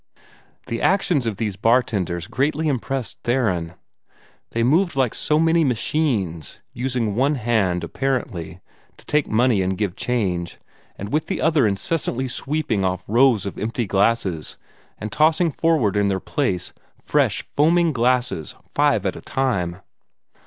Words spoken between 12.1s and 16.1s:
sweeping off rows of empty glasses, and tossing forward in